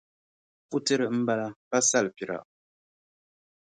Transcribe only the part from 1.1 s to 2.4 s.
m-bala pa salipira.